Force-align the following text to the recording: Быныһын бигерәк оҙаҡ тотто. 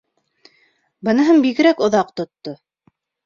Быныһын 1.09 1.43
бигерәк 1.45 1.85
оҙаҡ 1.89 2.09
тотто. 2.21 2.55